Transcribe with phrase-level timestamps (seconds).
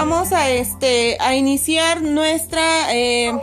[0.00, 3.38] Vamos a este a iniciar nuestra eh,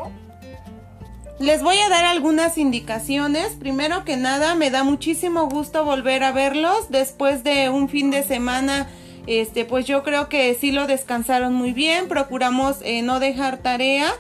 [1.37, 3.49] les voy a dar algunas indicaciones.
[3.59, 8.23] Primero que nada, me da muchísimo gusto volver a verlos después de un fin de
[8.23, 8.89] semana.
[9.27, 12.07] Este, pues yo creo que sí lo descansaron muy bien.
[12.07, 14.11] Procuramos eh, no dejar tarea.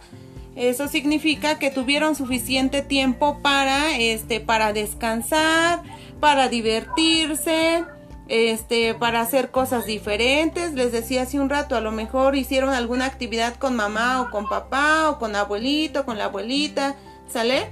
[0.55, 5.81] Eso significa que tuvieron suficiente tiempo para, este, para descansar,
[6.19, 7.83] para divertirse,
[8.27, 10.73] este, para hacer cosas diferentes.
[10.73, 14.47] Les decía hace un rato, a lo mejor hicieron alguna actividad con mamá o con
[14.47, 16.95] papá o con abuelito, con la abuelita
[17.31, 17.69] ¿Sale?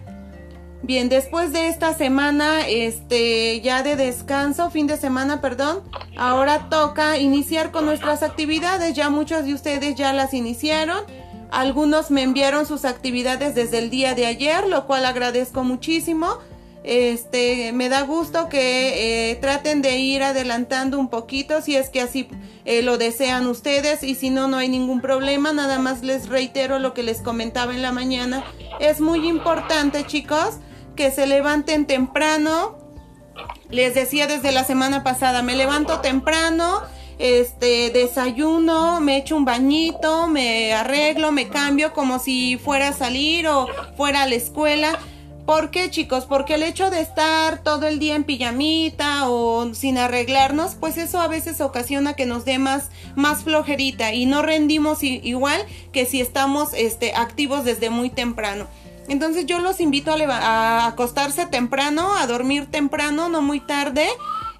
[0.81, 5.81] Bien, después de esta semana, este, ya de descanso, fin de semana, perdón,
[6.15, 8.93] ahora toca iniciar con nuestras actividades.
[8.93, 10.99] Ya muchos de ustedes ya las iniciaron.
[11.49, 16.37] Algunos me enviaron sus actividades desde el día de ayer, lo cual agradezco muchísimo.
[16.87, 21.99] Este, me da gusto que eh, traten de ir adelantando un poquito si es que
[21.99, 22.27] así
[22.63, 25.51] eh, lo desean ustedes y si no, no hay ningún problema.
[25.51, 28.43] Nada más les reitero lo que les comentaba en la mañana.
[28.79, 30.57] Es muy importante, chicos,
[30.95, 32.77] que se levanten temprano.
[33.71, 36.83] Les decía desde la semana pasada, me levanto temprano,
[37.17, 43.47] este, desayuno, me echo un bañito, me arreglo, me cambio como si fuera a salir
[43.47, 44.99] o fuera a la escuela
[45.45, 46.25] ¿Por qué chicos?
[46.25, 51.21] Porque el hecho de estar todo el día en pijamita o sin arreglarnos, pues eso
[51.21, 56.19] a veces ocasiona que nos dé más, más flojerita y no rendimos igual que si
[56.19, 58.65] estamos este, activos desde muy temprano.
[59.07, 64.07] Entonces yo los invito a, a acostarse temprano, a dormir temprano, no muy tarde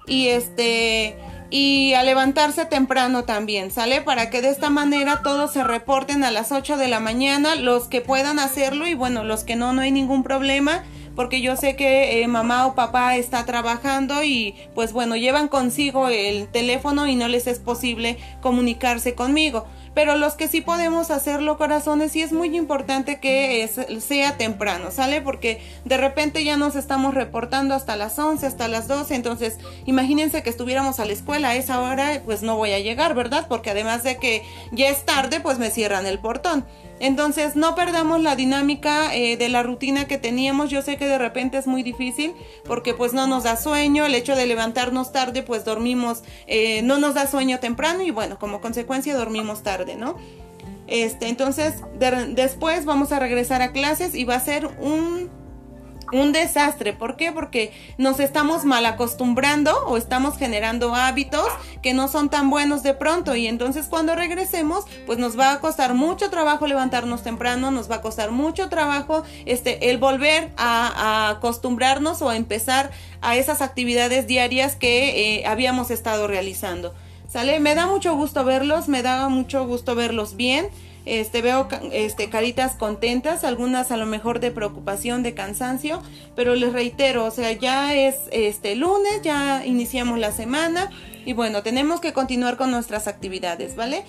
[0.06, 1.16] y este
[1.50, 4.00] y a levantarse temprano también, ¿sale?
[4.00, 7.88] Para que de esta manera todos se reporten a las 8 de la mañana, los
[7.88, 10.82] que puedan hacerlo y bueno, los que no, no hay ningún problema
[11.16, 16.08] porque yo sé que eh, mamá o papá está trabajando y pues bueno, llevan consigo
[16.08, 19.66] el teléfono y no les es posible comunicarse conmigo
[19.96, 23.66] pero los que sí podemos hacerlo corazones sí es muy importante que
[24.06, 25.22] sea temprano, ¿sale?
[25.22, 29.56] Porque de repente ya nos estamos reportando hasta las 11, hasta las 12, entonces
[29.86, 33.46] imagínense que estuviéramos a la escuela a esa hora, pues no voy a llegar, ¿verdad?
[33.48, 36.66] Porque además de que ya es tarde, pues me cierran el portón.
[36.98, 40.70] Entonces no perdamos la dinámica eh, de la rutina que teníamos.
[40.70, 42.34] Yo sé que de repente es muy difícil
[42.64, 44.04] porque pues no nos da sueño.
[44.06, 48.38] El hecho de levantarnos tarde pues dormimos, eh, no nos da sueño temprano y bueno,
[48.38, 50.16] como consecuencia dormimos tarde, ¿no?
[50.86, 51.74] Este, entonces
[52.28, 55.30] después vamos a regresar a clases y va a ser un
[56.12, 56.92] un desastre.
[56.92, 57.32] ¿Por qué?
[57.32, 61.46] Porque nos estamos mal acostumbrando o estamos generando hábitos
[61.82, 65.60] que no son tan buenos de pronto y entonces cuando regresemos pues nos va a
[65.60, 71.30] costar mucho trabajo levantarnos temprano, nos va a costar mucho trabajo este el volver a,
[71.30, 72.90] acostumbrarnos o a empezar
[73.20, 76.94] a esas actividades diarias que eh, habíamos estado realizando.
[77.28, 77.58] ¿Sale?
[77.60, 80.68] Me da mucho gusto verlos, me da mucho gusto verlos bien.
[81.06, 86.02] Este, veo este, caritas contentas, algunas a lo mejor de preocupación, de cansancio,
[86.34, 90.90] pero les reitero, o sea, ya es este lunes, ya iniciamos la semana
[91.24, 94.04] y bueno, tenemos que continuar con nuestras actividades, ¿vale?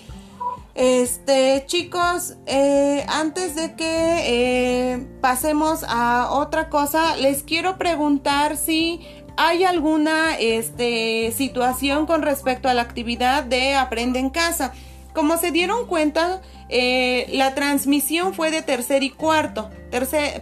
[0.73, 9.01] Este, chicos, eh, antes de que eh, pasemos a otra cosa, les quiero preguntar si
[9.37, 14.71] hay alguna este, situación con respecto a la actividad de Aprende en Casa.
[15.13, 19.69] Como se dieron cuenta, eh, la transmisión fue de tercer y cuarto,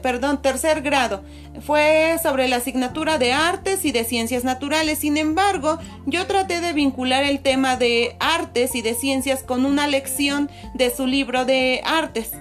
[0.02, 1.24] perdón, tercer grado.
[1.62, 5.00] Fue sobre la asignatura de artes y de ciencias naturales.
[5.00, 9.88] Sin embargo, yo traté de vincular el tema de artes y de ciencias con una
[9.88, 12.32] lección de su libro de artes.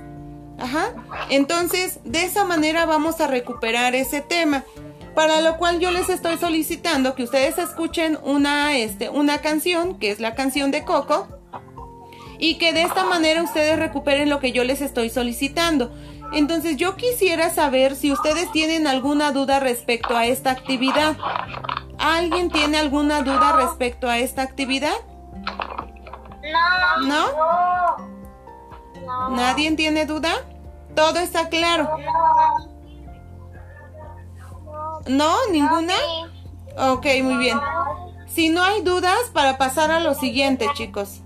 [0.59, 0.95] Ajá.
[1.31, 4.65] Entonces, de esa manera vamos a recuperar ese tema.
[5.15, 10.11] Para lo cual yo les estoy solicitando que ustedes escuchen una, este, una canción, que
[10.11, 11.29] es la canción de Coco
[12.39, 15.93] y que de esta manera ustedes recuperen lo que yo les estoy solicitando.
[16.33, 21.17] Entonces yo quisiera saber si ustedes tienen alguna duda respecto a esta actividad.
[21.99, 24.95] ¿Alguien tiene alguna duda respecto a esta actividad?
[27.03, 27.27] No.
[29.07, 29.31] ¿No?
[29.31, 30.33] ¿Nadie tiene duda?
[30.95, 31.89] ¿Todo está claro?
[35.07, 35.35] ¿No?
[35.51, 35.95] ¿Ninguna?
[36.77, 37.61] Ok, muy bien.
[38.27, 41.23] Si no hay dudas, para pasar a lo siguiente, chicos.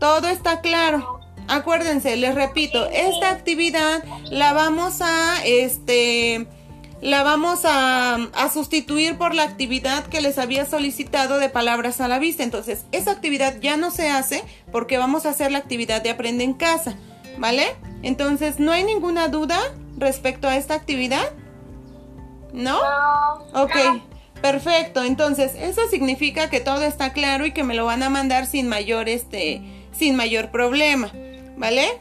[0.00, 1.20] Todo está claro.
[1.46, 6.46] Acuérdense, les repito, esta actividad la vamos a, este,
[7.02, 12.08] la vamos a, a, sustituir por la actividad que les había solicitado de palabras a
[12.08, 12.44] la vista.
[12.44, 14.42] Entonces, esa actividad ya no se hace
[14.72, 16.94] porque vamos a hacer la actividad de aprende en casa,
[17.36, 17.74] ¿vale?
[18.02, 19.60] Entonces, ¿no hay ninguna duda
[19.98, 21.32] respecto a esta actividad?
[22.52, 22.78] ¿No?
[23.54, 23.74] Ok.
[24.40, 28.46] Perfecto, entonces eso significa que todo está claro y que me lo van a mandar
[28.46, 31.10] sin mayor este sin mayor problema,
[31.56, 32.00] ¿vale?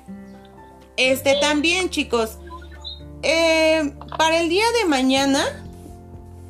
[0.97, 2.37] Este también, chicos,
[3.23, 5.43] eh, para el día de mañana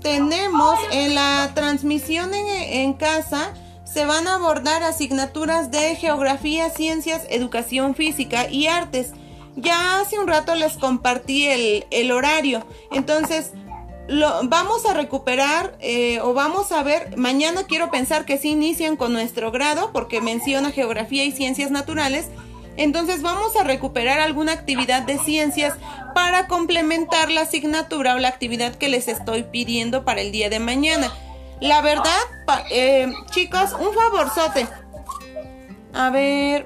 [0.01, 3.53] tenemos en la transmisión en, en casa
[3.91, 9.13] se van a abordar asignaturas de geografía, ciencias, educación física y artes.
[9.55, 12.65] Ya hace un rato les compartí el, horario.
[12.91, 13.51] Entonces,
[14.09, 18.97] lo, vamos a recuperar eh, o vamos a ver, mañana quiero pensar que sí inician
[18.97, 22.27] con nuestro grado porque menciona geografía y ciencias naturales.
[22.75, 25.75] Entonces vamos a recuperar alguna actividad de ciencias
[26.15, 30.59] para complementar la asignatura o la actividad que les estoy pidiendo para el día de
[30.59, 31.13] mañana.
[31.59, 32.19] La verdad,
[32.71, 34.67] eh, chicos, un favorzote.
[35.93, 36.65] A ver,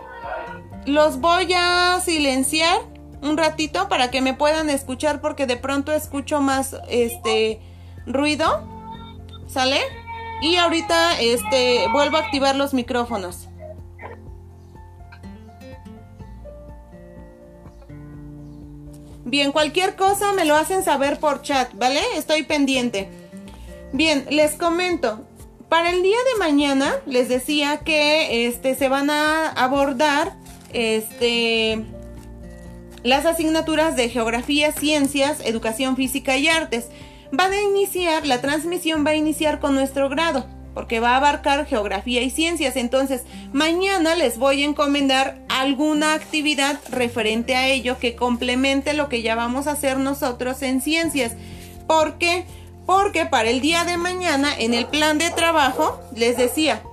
[0.85, 2.92] los voy a silenciar
[3.23, 7.59] un ratito para que me puedan escuchar porque de pronto escucho más este
[8.05, 8.67] ruido.
[9.47, 9.79] ¿Sale?
[10.41, 13.47] Y ahorita este vuelvo a activar los micrófonos.
[19.25, 22.01] Bien, cualquier cosa me lo hacen saber por chat, ¿vale?
[22.17, 23.09] Estoy pendiente.
[23.93, 25.25] Bien, les comento.
[25.69, 30.35] Para el día de mañana les decía que este se van a abordar
[30.71, 31.85] este
[33.03, 36.87] las asignaturas de geografía, ciencias, educación física y artes.
[37.31, 41.65] Van a iniciar, la transmisión va a iniciar con nuestro grado, porque va a abarcar
[41.65, 42.75] geografía y ciencias.
[42.75, 49.21] Entonces, mañana les voy a encomendar alguna actividad referente a ello que complemente lo que
[49.21, 51.33] ya vamos a hacer nosotros en ciencias.
[51.87, 52.45] ¿Por qué?
[52.85, 56.83] Porque para el día de mañana, en el plan de trabajo, les decía,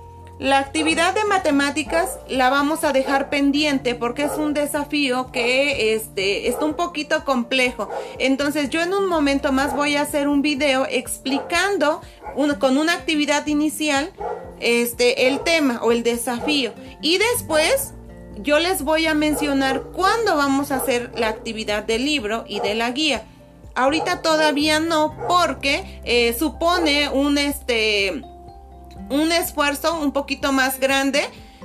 [0.41, 6.47] la actividad de matemáticas la vamos a dejar pendiente porque es un desafío que este,
[6.47, 7.89] está un poquito complejo.
[8.17, 12.01] Entonces yo en un momento más voy a hacer un video explicando
[12.57, 14.11] con una actividad inicial
[14.59, 16.73] este, el tema o el desafío.
[17.03, 17.93] Y después
[18.37, 22.73] yo les voy a mencionar cuándo vamos a hacer la actividad del libro y de
[22.73, 23.27] la guía.
[23.75, 28.23] Ahorita todavía no porque eh, supone un este
[29.09, 31.23] un esfuerzo un poquito más grande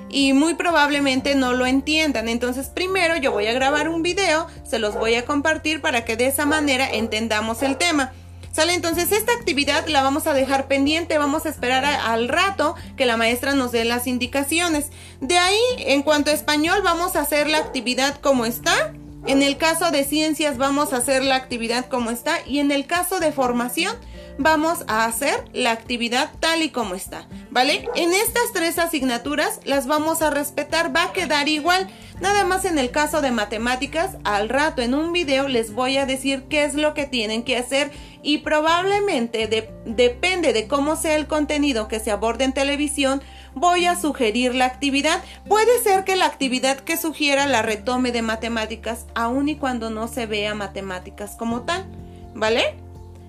[0.08, 2.28] y muy probablemente no lo entiendan.
[2.28, 6.17] Entonces primero yo voy a grabar un video, se los voy a compartir para que
[6.17, 8.12] de esa manera entendamos el tema.
[8.52, 8.73] ¿Sale?
[8.73, 13.19] Entonces esta actividad la vamos a dejar pendiente, vamos a esperar al rato que la
[13.19, 14.87] maestra nos dé las indicaciones.
[15.20, 18.94] De ahí, en cuanto a español, vamos a hacer la actividad como está.
[19.26, 22.87] En el caso de ciencias vamos a hacer la actividad como está y en el
[22.87, 23.94] caso de formación
[24.38, 27.88] vamos a hacer la actividad tal y como está, ¿vale?
[27.94, 31.88] En estas tres asignaturas las vamos a respetar, va a quedar igual.
[32.21, 36.06] Nada más en el caso de matemáticas, al rato en un video les voy a
[36.06, 37.91] decir qué es lo que tienen que hacer
[38.23, 39.47] y probablemente
[39.85, 43.23] depende de cómo sea el contenido que se aborde en televisión,
[43.55, 45.23] voy a sugerir la actividad.
[45.47, 50.09] Puede ser que la actividad que sugiera la retome de matemáticas, aun y cuando no
[50.09, 51.87] se vea matemáticas como tal,
[52.35, 52.86] ¿vale?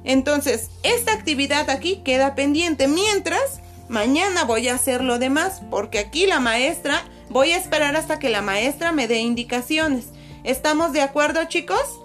[0.08, 6.26] Entonces, esta actividad aquí queda pendiente mientras mañana voy a hacer lo demás porque aquí
[6.26, 10.14] la maestra, voy a esperar hasta que la maestra me dé indicaciones.
[10.46, 12.00] ¿Estamos de acuerdo chicos?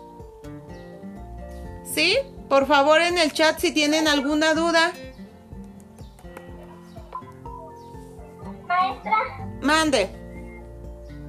[1.85, 2.19] ¿Sí?
[2.49, 4.91] Por favor en el chat si tienen alguna duda.
[8.67, 9.49] Maestra.
[9.61, 10.03] Mande.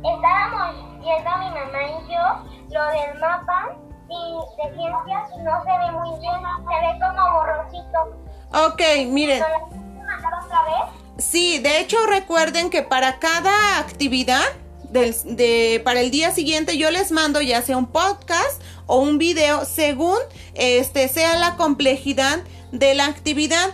[0.03, 3.77] Estábamos viendo mi mamá y yo lo del mapa
[4.13, 6.33] y de ciencias no se ve muy bien,
[6.67, 8.23] se ve como borrosito.
[8.53, 9.41] Ok, miren.
[9.41, 11.23] otra vez?
[11.23, 14.43] Sí, de hecho recuerden que para cada actividad
[14.89, 19.17] del, de, para el día siguiente yo les mando ya sea un podcast o un
[19.17, 20.17] video según
[20.53, 22.39] este sea la complejidad
[22.71, 23.69] de la actividad.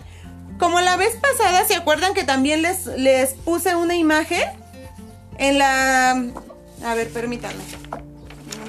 [0.60, 4.44] Como la vez pasada, ¿se acuerdan que también les, les puse una imagen?
[5.38, 6.12] En la...
[6.84, 7.64] A ver, permítanme.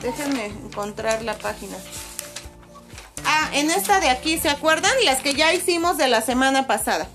[0.03, 1.77] Déjenme encontrar la página.
[3.25, 4.93] Ah, en esta de aquí, ¿se acuerdan?
[5.05, 7.09] Las que ya hicimos de la semana pasada.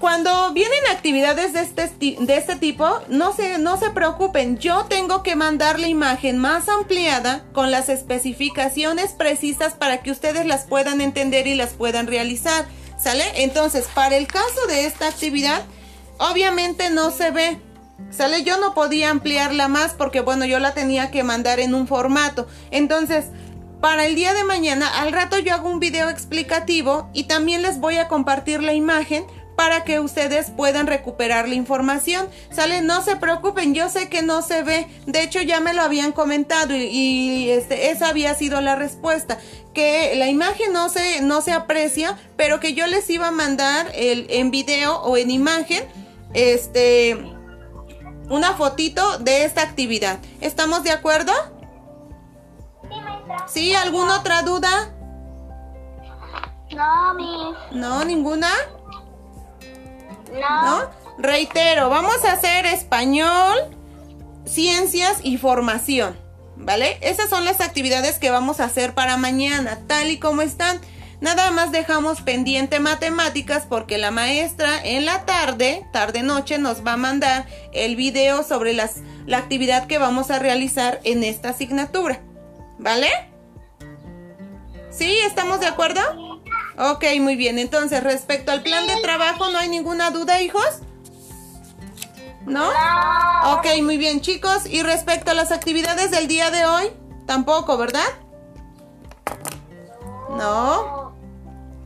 [0.00, 5.22] Cuando vienen actividades de este, de este tipo, no se, no se preocupen, yo tengo
[5.22, 11.02] que mandar la imagen más ampliada con las especificaciones precisas para que ustedes las puedan
[11.02, 12.66] entender y las puedan realizar,
[12.98, 13.24] ¿sale?
[13.42, 15.62] Entonces, para el caso de esta actividad,
[16.16, 17.60] obviamente no se ve,
[18.10, 18.42] ¿Sale?
[18.42, 22.46] Yo no podía ampliarla más porque, bueno, yo la tenía que mandar en un formato.
[22.70, 23.26] Entonces,
[23.80, 27.80] para el día de mañana, al rato yo hago un video explicativo y también les
[27.80, 29.24] voy a compartir la imagen
[29.56, 32.28] para que ustedes puedan recuperar la información.
[32.50, 32.82] ¿Sale?
[32.82, 34.86] No se preocupen, yo sé que no se ve.
[35.06, 39.38] De hecho, ya me lo habían comentado y, este, esa había sido la respuesta.
[39.72, 43.90] Que la imagen no se, no se aprecia, pero que yo les iba a mandar
[43.94, 45.84] el, en video o en imagen.
[46.34, 47.18] Este
[48.30, 50.18] una fotito de esta actividad.
[50.40, 51.32] ¿Estamos de acuerdo?
[52.88, 53.48] Sí, maestra.
[53.48, 53.74] ¿Sí?
[53.74, 54.94] ¿Alguna otra duda?
[56.72, 57.56] No, Miss.
[57.72, 58.04] ¿No?
[58.04, 58.50] ¿Ninguna?
[60.32, 60.62] No.
[60.64, 60.90] ¿No?
[61.18, 63.76] Reitero, vamos a hacer español,
[64.46, 66.16] ciencias y formación,
[66.56, 66.96] ¿vale?
[67.02, 70.80] Esas son las actividades que vamos a hacer para mañana, tal y como están.
[71.20, 76.96] Nada más dejamos pendiente matemáticas porque la maestra en la tarde, tarde-noche, nos va a
[76.96, 78.96] mandar el video sobre las,
[79.26, 82.20] la actividad que vamos a realizar en esta asignatura,
[82.78, 83.08] ¿vale?
[84.90, 85.14] ¿Sí?
[85.26, 86.00] ¿Estamos de acuerdo?
[86.78, 87.58] Ok, muy bien.
[87.58, 90.80] Entonces, respecto al plan de trabajo, ¿no hay ninguna duda, hijos?
[92.46, 92.72] ¿No?
[92.72, 93.54] No.
[93.58, 94.64] Ok, muy bien, chicos.
[94.66, 96.90] Y respecto a las actividades del día de hoy,
[97.26, 98.08] tampoco, ¿verdad?
[100.30, 100.99] No.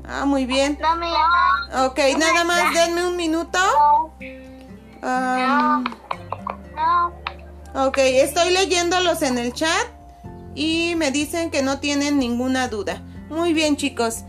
[0.06, 0.78] Ah, muy bien.
[1.86, 3.58] Ok, nada más denme un minuto.
[5.02, 5.84] No.
[7.74, 9.86] ok, estoy leyéndolos en el chat
[10.54, 13.02] y me dicen que no tienen ninguna duda.
[13.28, 14.24] Muy bien, chicos.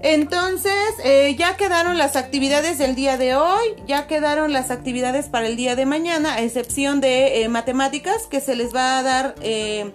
[0.00, 5.46] Entonces, eh, ya quedaron las actividades del día de hoy, ya quedaron las actividades para
[5.48, 9.34] el día de mañana, a excepción de eh, matemáticas, que se les va a dar
[9.42, 9.92] eh,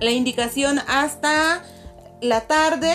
[0.00, 1.62] la indicación hasta
[2.20, 2.94] la tarde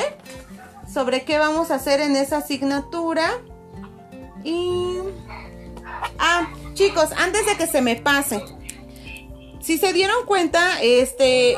[0.92, 3.30] sobre qué vamos a hacer en esa asignatura.
[4.44, 4.98] Y...
[6.20, 8.44] Ah, chicos, antes de que se me pase,
[9.62, 11.58] si se dieron cuenta, este,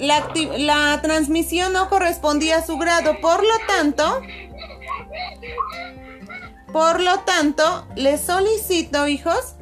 [0.00, 4.20] la, la transmisión no correspondía a su grado, por lo tanto,
[6.72, 9.54] por lo tanto, les solicito, hijos,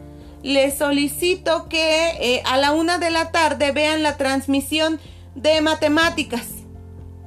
[0.42, 5.00] les solicito que eh, a la una de la tarde vean la transmisión
[5.34, 6.55] de matemáticas.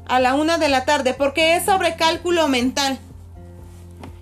[0.09, 2.99] A la una de la tarde, porque es sobre cálculo mental.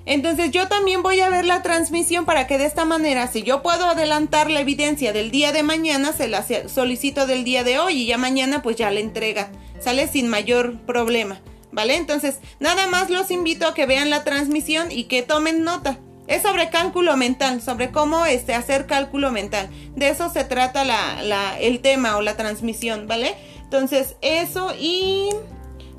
[0.05, 3.61] Entonces yo también voy a ver la transmisión para que de esta manera, si yo
[3.61, 8.03] puedo adelantar la evidencia del día de mañana, se la solicito del día de hoy
[8.03, 9.49] y ya mañana pues ya la entrega.
[9.81, 11.39] Sale sin mayor problema.
[11.71, 11.97] ¿Vale?
[11.97, 15.97] Entonces, nada más los invito a que vean la transmisión y que tomen nota.
[16.25, 19.69] Es sobre cálculo mental, sobre cómo este, hacer cálculo mental.
[19.95, 23.35] De eso se trata la- el tema o la transmisión, ¿vale?
[23.63, 25.29] Entonces, eso y...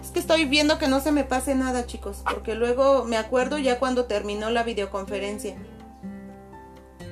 [0.08, 3.58] Es que estoy viendo que no se me pase nada, chicos, porque luego me acuerdo
[3.58, 5.54] ya cuando terminó la videoconferencia.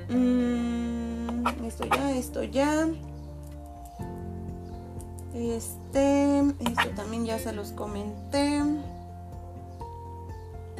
[0.08, 2.88] Mm, esto ya, esto ya.
[5.34, 8.62] Este, esto también ya se los comenté.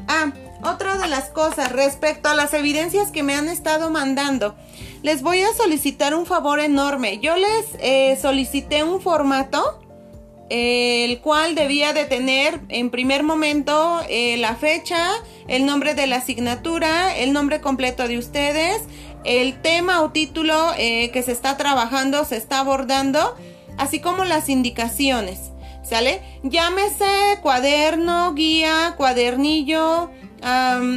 [0.08, 0.32] Ah,
[0.64, 4.54] otra de las cosas respecto a las evidencias que me han estado mandando.
[5.02, 7.18] Les voy a solicitar un favor enorme.
[7.18, 9.86] Yo les eh, solicité un formato
[10.49, 15.11] el cual debía de tener en primer momento eh, la fecha,
[15.49, 18.83] el nombre de la asignatura, el nombre completo de ustedes,
[19.25, 23.37] el tema o título eh, que se está trabajando, se está abordando,
[23.76, 25.50] así como las indicaciones.
[25.83, 26.21] ¿Sale?
[26.43, 30.11] Llámese cuaderno, guía, cuadernillo,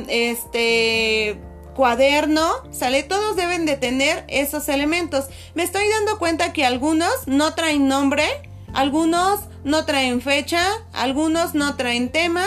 [0.07, 1.39] este
[1.79, 3.03] cuaderno, ¿sale?
[3.03, 5.27] Todos deben de tener esos elementos.
[5.53, 8.25] Me estoy dando cuenta que algunos no traen nombre,
[8.73, 12.45] algunos no traen fecha, algunos no traen tema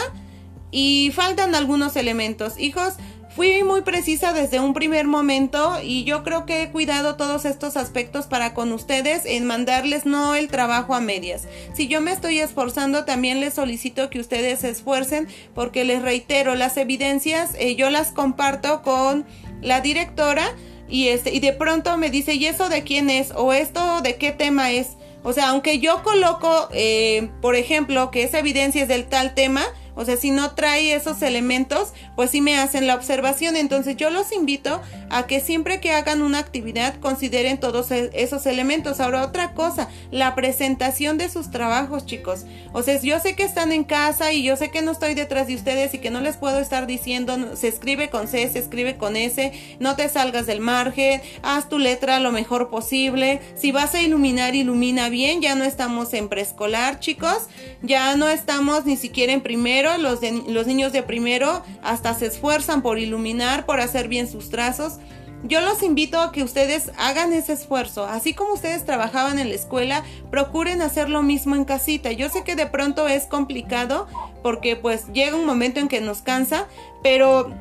[0.70, 2.58] y faltan algunos elementos.
[2.58, 2.94] Hijos,
[3.34, 7.76] fui muy precisa desde un primer momento y yo creo que he cuidado todos estos
[7.76, 11.48] aspectos para con ustedes en mandarles no el trabajo a medias.
[11.74, 16.54] Si yo me estoy esforzando, también les solicito que ustedes se esfuercen porque les reitero,
[16.54, 19.24] las evidencias eh, yo las comparto con
[19.62, 20.44] la directora
[20.88, 24.16] y este y de pronto me dice, "¿Y eso de quién es?" o "¿Esto de
[24.16, 28.88] qué tema es?" O sea, aunque yo coloco, eh, por ejemplo, que esa evidencia es
[28.88, 29.62] del tal tema,
[29.94, 33.56] o sea, si no trae esos elementos, pues sí me hacen la observación.
[33.56, 34.80] Entonces yo los invito
[35.10, 39.00] a que siempre que hagan una actividad consideren todos e- esos elementos.
[39.00, 42.44] Ahora otra cosa, la presentación de sus trabajos, chicos.
[42.72, 45.46] O sea, yo sé que están en casa y yo sé que no estoy detrás
[45.46, 48.96] de ustedes y que no les puedo estar diciendo, se escribe con C, se escribe
[48.96, 53.40] con S, no te salgas del margen, haz tu letra lo mejor posible.
[53.54, 55.40] Si vas a iluminar, ilumina bien.
[55.40, 57.48] Ya no estamos en preescolar, chicos.
[57.82, 59.81] Ya no estamos ni siquiera en primero.
[59.98, 64.50] Los, de- los niños de primero hasta se esfuerzan por iluminar, por hacer bien sus
[64.50, 64.98] trazos.
[65.44, 68.04] Yo los invito a que ustedes hagan ese esfuerzo.
[68.04, 72.12] Así como ustedes trabajaban en la escuela, procuren hacer lo mismo en casita.
[72.12, 74.06] Yo sé que de pronto es complicado
[74.44, 76.68] porque pues llega un momento en que nos cansa,
[77.02, 77.52] pero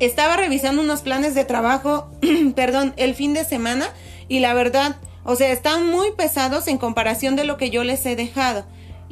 [0.00, 2.08] estaba revisando unos planes de trabajo,
[2.56, 3.86] perdón, el fin de semana
[4.26, 8.04] y la verdad, o sea, están muy pesados en comparación de lo que yo les
[8.06, 8.64] he dejado.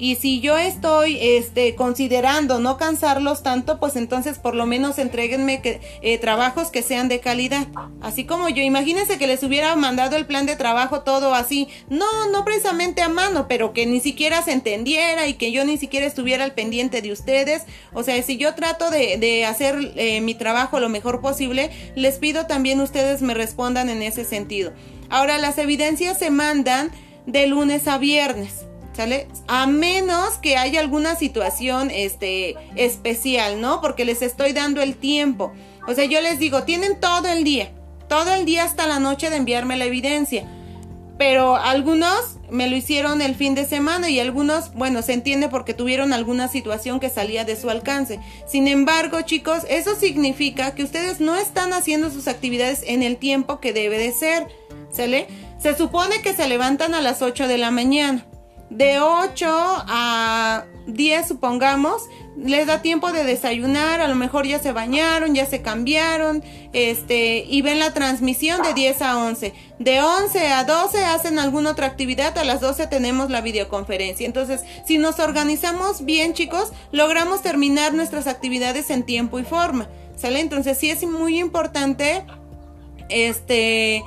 [0.03, 5.63] Y si yo estoy este, considerando no cansarlos tanto, pues entonces por lo menos entreguenme
[5.63, 7.69] que, eh, trabajos que sean de calidad.
[8.01, 11.69] Así como yo, imagínense que les hubiera mandado el plan de trabajo todo así.
[11.89, 15.79] No, no precisamente a mano, pero que ni siquiera se entendiera y que yo ni
[15.79, 17.63] siquiera estuviera al pendiente de ustedes.
[17.93, 22.47] O sea, si yo trato de, hacer eh, mi trabajo lo mejor posible, les pido
[22.47, 24.73] también ustedes me respondan en ese sentido.
[25.11, 26.91] Ahora, las evidencias se mandan
[27.27, 28.67] de lunes a viernes.
[28.93, 29.29] ¿Sale?
[29.47, 33.81] A menos que haya alguna situación este, especial, ¿no?
[33.81, 35.53] Porque les estoy dando el tiempo.
[35.89, 37.73] O sea, yo les digo, tienen todo el día,
[38.09, 40.47] todo el día hasta la noche de enviarme la evidencia.
[41.19, 45.73] Pero algunos me lo hicieron el fin de semana y algunos, bueno, se entiende porque
[45.73, 48.21] tuvieron alguna situación que salía de su alcance.
[48.47, 53.61] Sin embargo, chicos, eso significa que ustedes no están haciendo sus actividades en el tiempo
[53.61, 54.49] que debe de ser.
[54.91, 55.29] ¿Sale?
[55.59, 58.27] Se supone que se levantan a las 8 de la mañana
[58.73, 62.03] de 8 a 10 supongamos,
[62.37, 67.45] les da tiempo de desayunar, a lo mejor ya se bañaron, ya se cambiaron, este,
[67.47, 69.53] y ven la transmisión de 10 a 11.
[69.79, 74.27] De 11 a 12 hacen alguna otra actividad, a las 12 tenemos la videoconferencia.
[74.27, 79.89] Entonces, si nos organizamos bien, chicos, logramos terminar nuestras actividades en tiempo y forma.
[80.17, 80.41] ¿Sale?
[80.41, 82.25] Entonces, sí es muy importante
[83.09, 84.03] este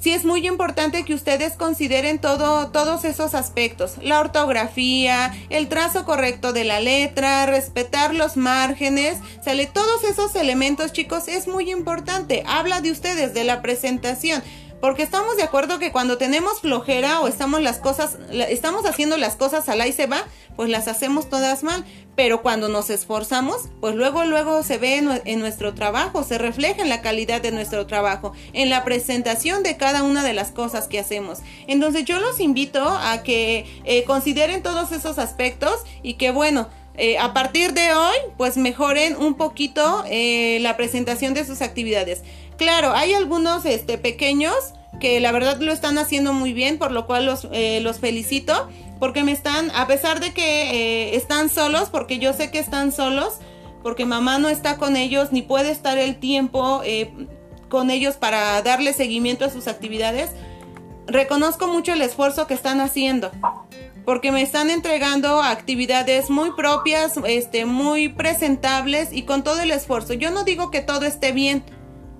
[0.00, 6.04] sí es muy importante que ustedes consideren todo, todos esos aspectos, la ortografía, el trazo
[6.04, 12.42] correcto de la letra, respetar los márgenes, sale todos esos elementos chicos, es muy importante,
[12.46, 14.42] habla de ustedes, de la presentación.
[14.80, 19.36] Porque estamos de acuerdo que cuando tenemos flojera o estamos las cosas, estamos haciendo las
[19.36, 20.24] cosas al y se va,
[20.56, 21.84] pues las hacemos todas mal.
[22.16, 26.88] Pero cuando nos esforzamos, pues luego, luego se ve en, nuestro trabajo, se refleja en
[26.88, 30.98] la calidad de nuestro trabajo, en la presentación de cada una de las cosas que
[30.98, 31.38] hacemos.
[31.66, 35.72] Entonces yo los invito a que eh, consideren todos esos aspectos
[36.02, 36.68] y que bueno,
[37.02, 42.22] eh, a partir de hoy, pues mejoren un poquito eh, la presentación de sus actividades.
[42.60, 44.54] Claro, hay algunos este, pequeños
[45.00, 48.68] que la verdad lo están haciendo muy bien, por lo cual los, eh, los felicito,
[48.98, 53.38] porque me están, a pesar de que están solos, porque yo sé que están solos,
[53.82, 56.82] porque mamá no está con ellos, ni puede estar el tiempo
[57.70, 60.32] con ellos para darle seguimiento a sus actividades,
[61.06, 63.30] reconozco mucho el esfuerzo que están haciendo
[64.04, 70.14] porque me están entregando actividades muy propias, este, muy presentables y con todo el esfuerzo.
[70.14, 71.62] Yo no digo que todo esté bien,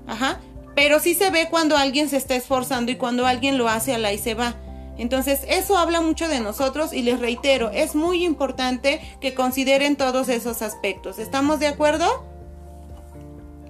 [0.07, 0.41] ajá,
[0.75, 3.99] pero sí se ve cuando alguien se está esforzando y cuando alguien lo hace a
[3.99, 4.55] la y se va.
[4.99, 10.29] Entonces, eso habla mucho de nosotros y les reitero, es muy importante que consideren todos
[10.29, 11.19] esos aspectos.
[11.19, 12.07] ¿Estamos de acuerdo?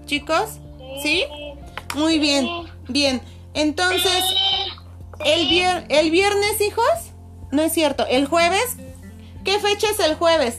[0.07, 0.59] Chicos?
[1.03, 1.25] ¿Sí?
[1.95, 2.49] Muy bien,
[2.89, 3.21] bien.
[3.55, 4.25] Entonces,
[5.25, 5.49] el,
[5.89, 6.85] el viernes, hijos,
[7.53, 8.07] no es cierto.
[8.07, 8.77] ¿El jueves?
[9.45, 10.59] ¿Qué fecha es el jueves?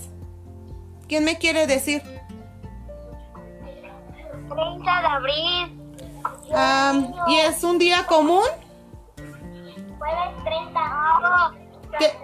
[1.08, 2.02] ¿Quién me quiere decir?
[4.56, 5.82] 30 de abril.
[7.28, 8.44] ¿Y es un día común?
[9.98, 11.54] Jueves 30.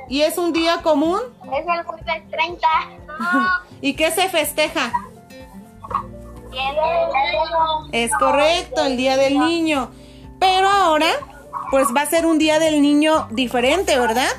[0.09, 1.19] ¿Y es un día común?
[1.43, 2.67] Es el jueves 30.
[3.81, 4.91] ¿Y qué se festeja?
[7.91, 9.89] Es correcto, el Día del Niño.
[10.39, 11.07] Pero ahora,
[11.71, 14.29] pues va a ser un Día del Niño diferente, ¿verdad?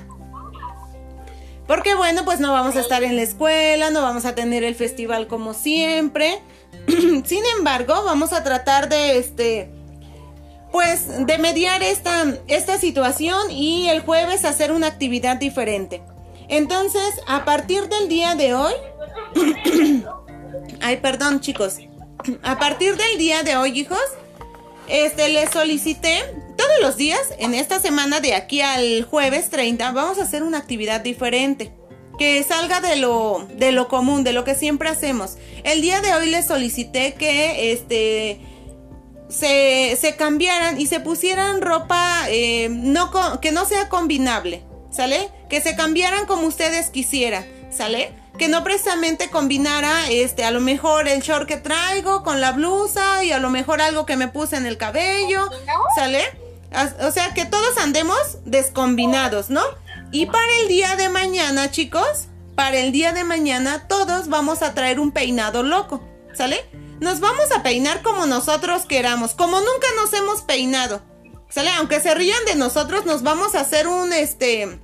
[1.67, 4.75] Porque bueno, pues no vamos a estar en la escuela, no vamos a tener el
[4.75, 6.41] festival como siempre.
[7.25, 9.71] Sin embargo, vamos a tratar de este
[10.73, 16.03] pues de mediar esta, esta situación y el jueves hacer una actividad diferente.
[16.49, 18.75] Entonces, a partir del día de hoy,
[20.81, 21.79] ay, perdón chicos,
[22.43, 23.99] a partir del día de hoy, hijos,
[24.89, 26.23] este, les solicité
[26.57, 30.59] todos los días, en esta semana de aquí al jueves 30, vamos a hacer una
[30.59, 31.73] actividad diferente.
[32.19, 35.37] Que salga de lo, de lo común, de lo que siempre hacemos.
[35.65, 38.41] El día de hoy les solicité que este,
[39.29, 44.63] se, se cambiaran y se pusieran ropa eh, no, que no sea combinable.
[44.91, 45.31] ¿Sale?
[45.49, 47.47] Que se cambiaran como ustedes quisieran.
[47.71, 48.13] ¿Sale?
[48.39, 53.25] que no precisamente combinara este a lo mejor el short que traigo con la blusa
[53.25, 55.51] y a lo mejor algo que me puse en el cabello,
[55.97, 56.23] ¿sale?
[57.03, 59.63] O sea, que todos andemos descombinados, ¿no?
[60.11, 64.75] Y para el día de mañana, chicos, para el día de mañana todos vamos a
[64.75, 66.03] traer un peinado loco,
[66.35, 66.65] ¿sale?
[67.01, 71.03] Nos vamos a peinar como nosotros queramos, como nunca nos hemos peinado.
[71.51, 71.71] ¿Sale?
[71.79, 74.81] Aunque se rían de nosotros, nos vamos a hacer un este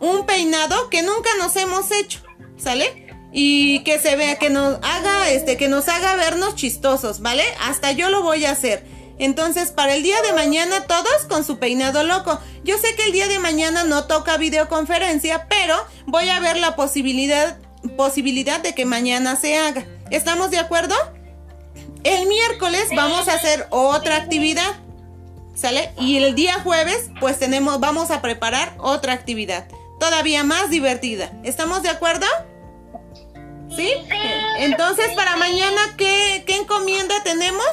[0.00, 2.22] un peinado que nunca nos hemos hecho.
[2.62, 3.06] ¿sale?
[3.32, 7.44] Y que se vea, que nos haga, este, que nos haga vernos chistosos, ¿vale?
[7.60, 8.84] Hasta yo lo voy a hacer.
[9.18, 12.38] Entonces, para el día de mañana, todos con su peinado loco.
[12.64, 16.76] Yo sé que el día de mañana no toca videoconferencia, pero voy a ver la
[16.76, 17.58] posibilidad,
[17.96, 19.84] posibilidad de que mañana se haga.
[20.10, 20.94] ¿Estamos de acuerdo?
[22.04, 24.74] El miércoles vamos a hacer otra actividad.
[25.54, 25.92] ¿Sale?
[25.98, 29.68] Y el día jueves, pues tenemos, vamos a preparar otra actividad.
[30.00, 31.30] Todavía más divertida.
[31.44, 32.26] ¿Estamos de acuerdo?
[33.76, 33.90] ¿Sí?
[34.58, 37.66] Entonces, para mañana, ¿qué, qué encomienda tenemos?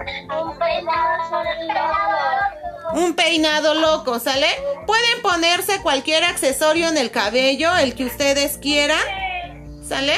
[0.00, 3.00] Un peinado loco.
[3.00, 4.46] Un peinado loco, ¿sale?
[4.86, 9.00] Pueden ponerse cualquier accesorio en el cabello, el que ustedes quieran,
[9.86, 10.14] ¿sale?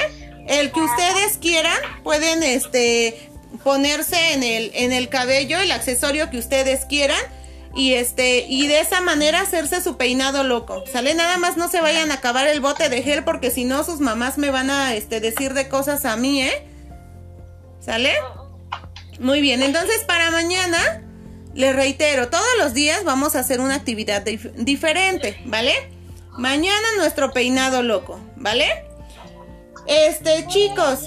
[0.47, 3.31] El que ustedes quieran, pueden este
[3.63, 7.21] ponerse en el en el cabello el accesorio que ustedes quieran
[7.75, 10.85] y este y de esa manera hacerse su peinado loco.
[10.91, 11.15] ¿Sale?
[11.15, 14.01] Nada más no se vayan a acabar el bote de gel porque si no sus
[14.01, 16.67] mamás me van a este decir de cosas a mí, ¿eh?
[17.81, 18.13] ¿Sale?
[19.21, 21.03] Muy bien, entonces para mañana,
[21.55, 25.75] les reitero, todos los días vamos a hacer una actividad dif- diferente, ¿vale?
[26.39, 28.67] Mañana nuestro peinado loco, ¿vale?
[29.87, 31.01] Este, chicos,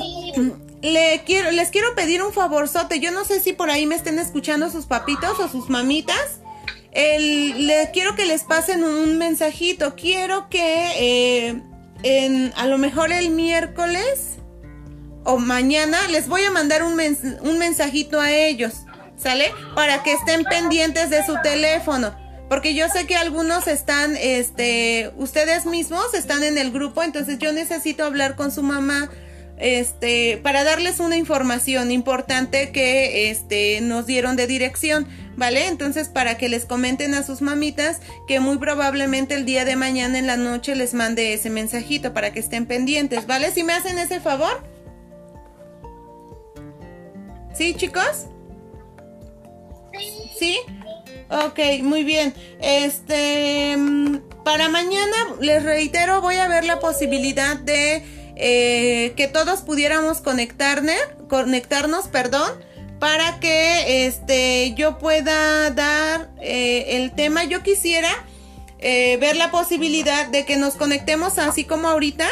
[0.81, 2.99] le quiero, les quiero pedir un favorzote.
[2.99, 6.39] Yo no sé si por ahí me estén escuchando sus papitos o sus mamitas.
[6.91, 9.95] El, le quiero que les pasen un mensajito.
[9.95, 11.61] Quiero que eh,
[12.03, 14.35] en, a lo mejor el miércoles
[15.25, 16.99] o mañana les voy a mandar un,
[17.41, 18.85] un mensajito a ellos,
[19.17, 19.51] ¿sale?
[19.75, 22.15] Para que estén pendientes de su teléfono.
[22.47, 27.51] Porque yo sé que algunos están, este, ustedes mismos están en el grupo, entonces yo
[27.51, 29.09] necesito hablar con su mamá,
[29.57, 35.07] este, para darles una información importante que, este, nos dieron de dirección,
[35.37, 35.67] ¿vale?
[35.67, 40.19] Entonces para que les comenten a sus mamitas que muy probablemente el día de mañana
[40.19, 43.49] en la noche les mande ese mensajito para que estén pendientes, ¿vale?
[43.51, 44.74] Si me hacen ese favor.
[47.55, 48.27] ¿Sí, chicos?
[50.37, 50.57] ¿Sí?
[51.29, 52.33] Ok, muy bien.
[52.61, 58.03] Este, mm, para mañana, les reitero, voy a ver la posibilidad de
[58.35, 60.95] eh, que todos pudiéramos conectarne,
[61.29, 62.51] conectarnos, perdón,
[62.99, 67.45] para que este, yo pueda dar eh, el tema.
[67.45, 68.09] Yo quisiera
[68.79, 72.27] eh, ver la posibilidad de que nos conectemos así como ahorita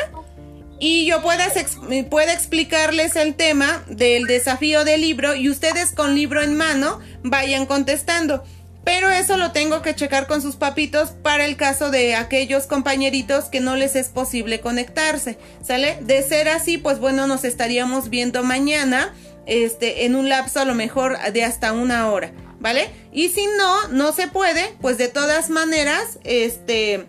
[0.86, 1.22] y yo
[1.56, 1.78] ex-
[2.10, 7.65] pueda explicarles el tema del desafío del libro y ustedes con libro en mano vayan
[7.65, 8.43] contestando.
[8.84, 13.46] Pero eso lo tengo que checar con sus papitos para el caso de aquellos compañeritos
[13.46, 16.00] que no les es posible conectarse, ¿sale?
[16.02, 19.13] De ser así, pues bueno, nos estaríamos viendo mañana,
[19.46, 22.89] este, en un lapso a lo mejor de hasta una hora, ¿vale?
[23.13, 27.06] Y si no, no se puede, pues de todas maneras, este,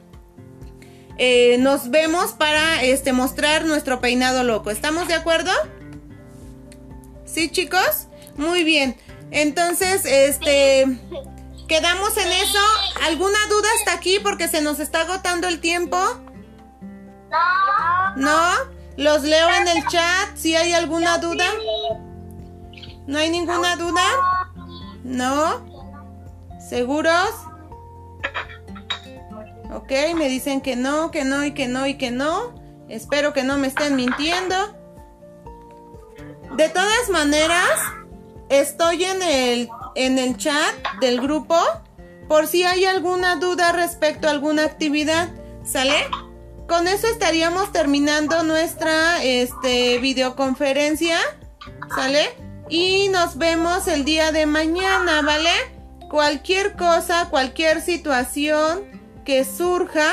[1.18, 4.70] eh, nos vemos para este mostrar nuestro peinado loco.
[4.70, 5.50] ¿Estamos de acuerdo?
[7.24, 8.08] ¿Sí, chicos?
[8.36, 8.96] Muy bien.
[9.30, 10.86] Entonces, este
[11.68, 12.58] quedamos en eso.
[13.02, 15.98] ¿Alguna duda hasta aquí porque se nos está agotando el tiempo?
[17.30, 18.16] No.
[18.16, 18.74] ¿No?
[18.96, 21.46] Los leo en el chat si hay alguna duda.
[23.06, 24.04] ¿No hay ninguna duda?
[25.02, 25.64] ¿No?
[26.68, 27.43] ¿Seguros?
[29.74, 32.54] Ok, me dicen que no, que no y que no y que no.
[32.88, 34.54] Espero que no me estén mintiendo.
[36.56, 37.80] De todas maneras,
[38.50, 41.58] estoy en el, en el chat del grupo
[42.28, 45.30] por si hay alguna duda respecto a alguna actividad.
[45.64, 46.06] ¿Sale?
[46.68, 51.18] Con eso estaríamos terminando nuestra este, videoconferencia.
[51.96, 52.28] ¿Sale?
[52.68, 55.50] Y nos vemos el día de mañana, ¿vale?
[56.08, 58.93] Cualquier cosa, cualquier situación
[59.24, 60.12] que surja,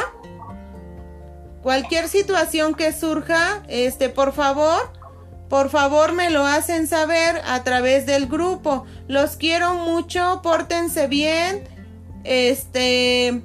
[1.62, 4.92] cualquier situación que surja, este, por favor,
[5.50, 8.86] por favor me lo hacen saber a través del grupo.
[9.08, 11.68] Los quiero mucho, pórtense bien,
[12.24, 13.42] este,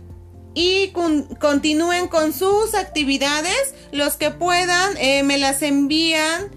[0.54, 3.74] y con- continúen con sus actividades.
[3.92, 6.50] Los que puedan, eh, me las envían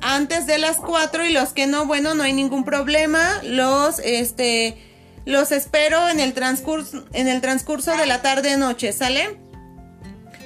[0.00, 3.40] antes de las 4 y los que no, bueno, no hay ningún problema.
[3.42, 4.76] Los, este,
[5.24, 9.38] los espero en el transcurso, en el transcurso de la tarde noche, ¿sale?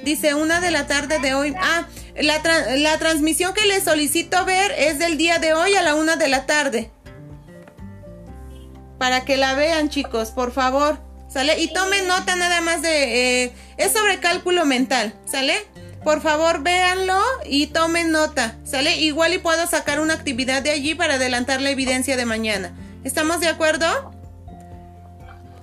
[0.05, 1.55] Dice una de la tarde de hoy.
[1.59, 1.87] Ah,
[2.17, 2.41] la,
[2.77, 6.29] la transmisión que les solicito ver es del día de hoy a la una de
[6.29, 6.91] la tarde.
[8.99, 11.07] Para que la vean, chicos, por favor.
[11.29, 11.61] ¿Sale?
[11.61, 13.45] Y tomen nota nada más de...
[13.45, 15.55] eh, es sobre cálculo mental, ¿sale?
[16.03, 18.97] Por favor, véanlo y tomen nota, ¿sale?
[18.97, 22.73] Igual y puedo sacar una actividad de allí para adelantar la evidencia de mañana.
[23.05, 24.18] ¿Estamos de acuerdo?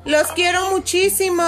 [0.06, 1.44] Los quiero muchísimo,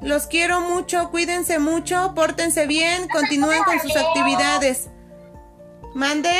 [0.00, 4.88] los quiero mucho, cuídense mucho, pórtense bien, continúen con sus actividades.
[5.94, 6.34] Mande.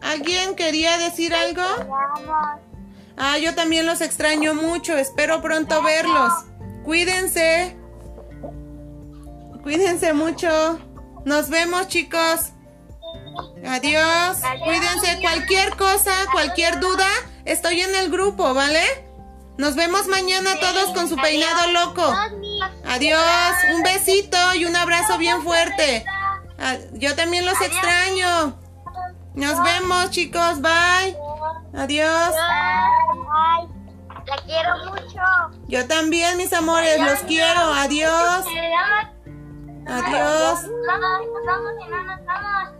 [0.00, 1.64] ¿Alguien quería decir algo?
[3.16, 4.96] Ah, yo también los extraño mucho.
[4.96, 6.32] Espero pronto verlos.
[6.84, 7.76] Cuídense.
[9.64, 10.78] Cuídense mucho.
[11.24, 12.52] Nos vemos, chicos.
[13.66, 14.38] Adiós.
[14.64, 15.20] Cuídense.
[15.20, 17.08] Cualquier cosa, cualquier duda,
[17.44, 19.07] estoy en el grupo, ¿vale?
[19.58, 22.02] Nos vemos mañana todos con su peinado loco.
[22.86, 23.20] Adiós.
[23.74, 26.04] Un besito y un abrazo bien fuerte.
[26.58, 28.56] Ah, Yo también los extraño.
[29.34, 30.60] Nos vemos, chicos.
[30.60, 31.16] Bye.
[31.76, 32.34] Adiós.
[34.26, 35.20] La quiero mucho.
[35.66, 37.00] Yo también, mis amores.
[37.00, 37.60] Los quiero.
[37.74, 38.44] Adiós.
[39.88, 40.60] Adiós.
[40.86, 42.77] Vamos, vamos, vamos, vamos.